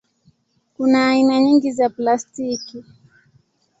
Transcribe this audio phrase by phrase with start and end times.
[0.73, 2.83] Kuna aina nyingi za plastiki.